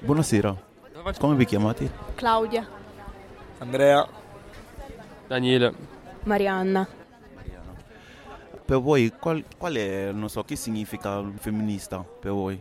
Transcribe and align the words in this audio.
Buonasera, 0.00 0.56
come 1.18 1.34
vi 1.34 1.44
chiamate? 1.44 1.90
Claudia. 2.14 2.66
Andrea. 3.58 4.06
Daniele. 5.26 5.74
Marianna. 6.22 6.86
Per 8.64 8.80
voi 8.80 9.12
qual, 9.18 9.44
qual 9.56 9.74
è, 9.74 10.12
non 10.12 10.28
so, 10.28 10.44
che 10.44 10.54
significa 10.54 11.22
femminista 11.38 11.98
per 11.98 12.30
voi? 12.30 12.60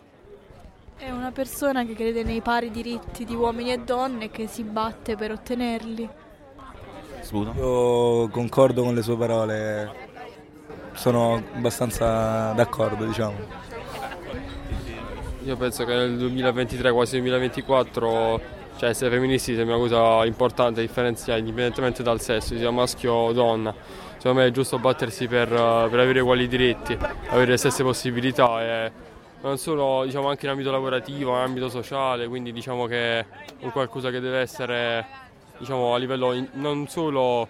È 0.98 1.12
una 1.12 1.32
persona 1.32 1.86
che 1.86 1.94
crede 1.94 2.24
nei 2.24 2.42
pari 2.42 2.72
diritti 2.72 3.24
di 3.24 3.36
uomini 3.36 3.72
e 3.72 3.80
donne 3.80 4.26
e 4.26 4.32
che 4.32 4.48
si 4.48 4.64
batte 4.64 5.16
per 5.16 5.32
ottenerli. 5.32 6.10
Scusa? 7.22 7.54
Io 7.56 8.30
concordo 8.30 8.84
con 8.84 8.96
le 8.96 9.04
sue 9.04 9.16
parole, 9.16 9.92
sono 10.94 11.36
abbastanza 11.54 12.52
d'accordo, 12.54 13.06
diciamo. 13.06 13.36
Io 15.48 15.56
penso 15.56 15.86
che 15.86 15.94
nel 15.94 16.18
2023, 16.18 16.92
quasi 16.92 17.12
2024, 17.20 18.42
cioè 18.76 18.90
essere 18.90 19.10
femministi 19.10 19.56
sembra 19.56 19.78
una 19.78 19.88
cosa 19.88 20.26
importante, 20.26 20.82
differenziare 20.82 21.40
indipendentemente 21.40 22.04
dal 22.04 22.20
sesso, 22.20 22.58
sia 22.58 22.70
maschio 22.70 23.14
o 23.14 23.32
donna. 23.32 23.74
Secondo 24.18 24.42
me 24.42 24.48
è 24.48 24.52
giusto 24.52 24.78
battersi 24.78 25.26
per, 25.28 25.48
per 25.48 26.00
avere 26.00 26.20
uguali 26.20 26.50
diritti, 26.50 26.98
avere 27.30 27.52
le 27.52 27.56
stesse 27.56 27.82
possibilità 27.82 28.62
e 28.62 28.92
non 29.42 29.58
solo 29.58 30.04
diciamo, 30.04 30.28
anche 30.28 30.48
in 30.48 30.52
ambito 30.52 30.70
lavorativo, 30.70 31.32
in 31.32 31.44
ambito 31.44 31.70
sociale, 31.70 32.28
quindi 32.28 32.52
diciamo 32.52 32.86
che 32.86 33.20
è 33.20 33.26
un 33.62 33.72
qualcosa 33.72 34.10
che 34.10 34.20
deve 34.20 34.40
essere 34.40 35.06
diciamo, 35.60 35.94
a 35.94 35.98
livello 35.98 36.34
in, 36.34 36.46
non 36.56 36.90
solo 36.90 37.48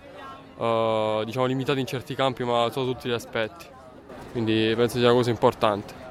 uh, 0.56 1.24
diciamo, 1.24 1.48
limitato 1.48 1.80
in 1.80 1.88
certi 1.88 2.14
campi 2.14 2.44
ma 2.44 2.70
su 2.70 2.86
tutti 2.86 3.10
gli 3.10 3.14
aspetti. 3.14 3.66
Quindi 4.34 4.72
penso 4.76 5.00
sia 5.00 5.08
una 5.08 5.16
cosa 5.16 5.32
importante. 5.32 6.07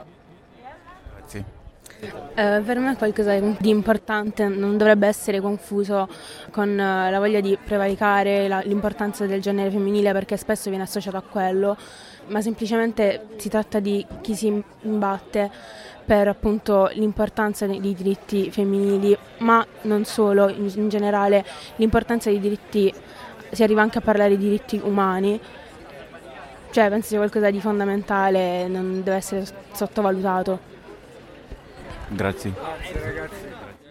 Eh, 1.98 2.60
per 2.64 2.78
me 2.78 2.95
qualcosa 2.96 3.38
di 3.38 3.70
importante 3.70 4.46
non 4.46 4.77
dovrebbe 4.77 5.06
essere 5.06 5.41
confuso 5.41 6.06
con 6.50 6.68
eh, 6.78 7.10
la 7.10 7.18
voglia 7.18 7.40
di 7.40 7.57
prevaricare 7.62 8.46
la, 8.46 8.60
l'importanza 8.60 9.24
del 9.24 9.40
genere 9.40 9.70
femminile 9.70 10.12
perché 10.12 10.37
spesso 10.37 10.68
viene 10.68 10.85
associato 10.85 11.16
a 11.16 11.23
quello, 11.23 11.76
ma 12.26 12.43
semplicemente 12.43 13.29
si 13.37 13.48
tratta 13.48 13.80
di 13.80 14.04
chi 14.20 14.35
si 14.35 14.62
imbatte 14.82 15.51
per 16.04 16.29
appunto 16.29 16.90
l'importanza 16.93 17.66
dei, 17.66 17.80
dei 17.80 17.95
diritti 17.95 18.51
femminili, 18.51 19.16
ma 19.38 19.66
non 19.82 20.04
solo, 20.04 20.48
in, 20.48 20.70
in 20.74 20.88
generale 20.88 21.45
l'importanza 21.76 22.29
dei 22.29 22.38
diritti, 22.38 22.92
si 23.51 23.63
arriva 23.63 23.80
anche 23.80 23.98
a 23.98 24.02
parlare 24.02 24.37
di 24.37 24.45
diritti 24.45 24.80
umani 24.85 25.40
cioè 26.76 26.90
penso 26.90 27.09
sia 27.09 27.16
qualcosa 27.16 27.51
di 27.51 27.59
fondamentale, 27.59 28.68
non 28.68 29.02
deve 29.02 29.16
essere 29.16 29.46
sottovalutato. 29.73 30.76
Grazie. 32.09 32.52
Grazie 32.52 33.01
ragazzi. 33.01 33.85